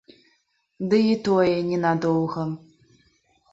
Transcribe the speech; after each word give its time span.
Ды 0.93 0.97
і 1.09 1.11
тое 1.27 1.53
не 1.69 1.79
надоўга. 1.85 2.49